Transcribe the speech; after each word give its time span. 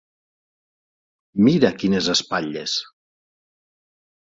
Mira 1.49 1.73
quines 1.85 2.11
espatlles! 2.17 2.77